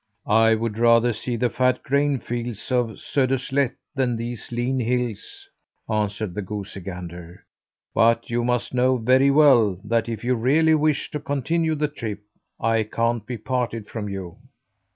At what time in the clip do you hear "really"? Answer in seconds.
10.33-10.73